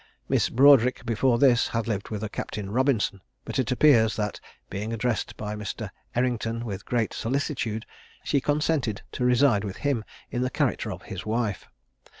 Miss 0.27 0.49
Broadric 0.49 1.05
before 1.05 1.37
this 1.37 1.67
had 1.67 1.87
lived 1.87 2.09
with 2.09 2.23
a 2.23 2.27
Captain 2.27 2.71
Robinson, 2.71 3.21
but 3.45 3.59
it 3.59 3.71
appears 3.71 4.15
that 4.15 4.39
being 4.67 4.91
addressed 4.93 5.37
by 5.37 5.55
Mr. 5.55 5.91
Errington 6.15 6.65
with 6.65 6.85
great 6.87 7.13
solicitude, 7.13 7.85
she 8.23 8.41
consented 8.41 9.03
to 9.11 9.23
reside 9.23 9.63
with 9.63 9.77
him 9.85 10.03
in 10.31 10.41
the 10.41 10.49
character 10.49 10.91
of 10.91 11.03
his 11.03 11.23
wife. 11.23 11.67